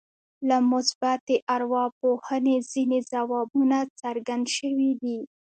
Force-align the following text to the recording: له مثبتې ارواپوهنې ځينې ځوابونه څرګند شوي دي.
له 0.47 0.57
مثبتې 0.71 1.35
ارواپوهنې 1.55 2.55
ځينې 2.71 2.99
ځوابونه 3.11 3.77
څرګند 3.99 4.45
شوي 4.57 4.91
دي. 5.01 5.17